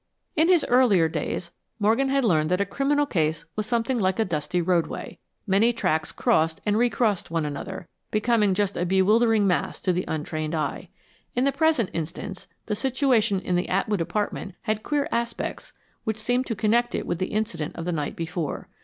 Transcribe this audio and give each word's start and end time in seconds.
In 0.35 0.47
his 0.47 0.65
earlier 0.67 1.07
days 1.07 1.51
Morgan 1.77 2.09
had 2.09 2.25
learned 2.25 2.49
that 2.49 2.59
a 2.59 2.65
criminal 2.65 3.05
case 3.05 3.45
was 3.55 3.67
something 3.67 3.99
like 3.99 4.17
a 4.17 4.25
dusty 4.25 4.59
roadway. 4.59 5.19
Many 5.45 5.71
tracks 5.71 6.11
crossed 6.11 6.59
and 6.65 6.75
re 6.75 6.89
crossed 6.89 7.29
one 7.29 7.45
another, 7.45 7.87
becoming 8.09 8.55
just 8.55 8.75
a 8.75 8.83
bewildering 8.83 9.45
mass 9.45 9.79
to 9.81 9.93
the 9.93 10.05
untrained 10.07 10.55
eye. 10.55 10.89
In 11.35 11.43
the 11.43 11.51
present 11.51 11.91
instance, 11.93 12.47
the 12.65 12.73
situation 12.73 13.41
in 13.41 13.55
the 13.55 13.69
Atwood 13.69 14.01
apartment 14.01 14.55
had 14.63 14.81
queer 14.81 15.07
aspects 15.11 15.71
which 16.03 16.17
seemed 16.17 16.47
to 16.47 16.55
connect 16.55 16.95
it 16.95 17.05
with 17.05 17.19
the 17.19 17.27
incident 17.27 17.75
of 17.75 17.85
the 17.85 17.91
night 17.91 18.15
before. 18.15 18.69